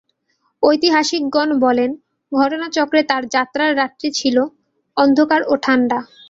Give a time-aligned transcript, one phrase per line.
[0.63, 1.89] ঐতিহাসিকগণ বলেন,
[2.31, 4.37] ঘটনাচক্রে তার যাত্রার রাতটি ছিল
[4.97, 5.99] অন্ধকার ও ঠাণ্ডা।